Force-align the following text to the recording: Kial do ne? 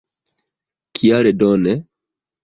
Kial 0.99 1.25
do 1.43 1.49
ne? 1.65 1.73